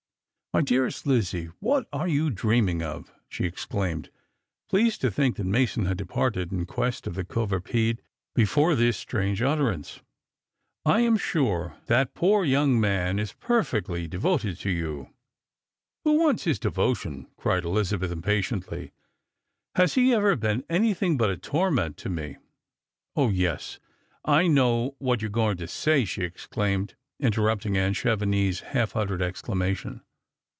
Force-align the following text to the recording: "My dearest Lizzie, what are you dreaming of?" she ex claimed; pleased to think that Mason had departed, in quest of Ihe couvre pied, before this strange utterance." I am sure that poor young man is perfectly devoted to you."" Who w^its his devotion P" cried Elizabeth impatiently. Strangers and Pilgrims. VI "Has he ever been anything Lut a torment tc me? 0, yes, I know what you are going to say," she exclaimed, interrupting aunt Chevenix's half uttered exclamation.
"My 0.53 0.59
dearest 0.59 1.07
Lizzie, 1.07 1.45
what 1.61 1.87
are 1.93 2.09
you 2.09 2.29
dreaming 2.29 2.83
of?" 2.83 3.09
she 3.29 3.45
ex 3.45 3.63
claimed; 3.63 4.09
pleased 4.67 4.99
to 4.99 5.09
think 5.09 5.37
that 5.37 5.45
Mason 5.45 5.85
had 5.85 5.95
departed, 5.95 6.51
in 6.51 6.65
quest 6.65 7.07
of 7.07 7.17
Ihe 7.17 7.23
couvre 7.25 7.61
pied, 7.61 8.01
before 8.35 8.75
this 8.75 8.97
strange 8.97 9.41
utterance." 9.41 10.01
I 10.95 10.99
am 10.99 11.15
sure 11.15 11.77
that 11.85 12.13
poor 12.13 12.43
young 12.43 12.77
man 12.81 13.17
is 13.17 13.31
perfectly 13.31 14.09
devoted 14.09 14.59
to 14.59 14.69
you."" 14.69 15.11
Who 16.03 16.19
w^its 16.19 16.43
his 16.43 16.59
devotion 16.59 17.23
P" 17.27 17.31
cried 17.37 17.63
Elizabeth 17.63 18.11
impatiently. 18.11 18.91
Strangers 19.73 19.73
and 19.73 19.73
Pilgrims. 19.73 19.77
VI 19.77 19.83
"Has 19.83 19.93
he 19.93 20.13
ever 20.13 20.35
been 20.35 20.65
anything 20.69 21.15
Lut 21.17 21.29
a 21.29 21.37
torment 21.37 21.95
tc 21.95 22.11
me? 22.11 22.37
0, 23.17 23.29
yes, 23.29 23.79
I 24.25 24.47
know 24.47 24.95
what 24.99 25.21
you 25.21 25.27
are 25.27 25.31
going 25.31 25.55
to 25.55 25.67
say," 25.69 26.03
she 26.03 26.23
exclaimed, 26.23 26.95
interrupting 27.21 27.77
aunt 27.77 27.95
Chevenix's 27.95 28.59
half 28.75 28.97
uttered 28.97 29.21
exclamation. 29.21 30.01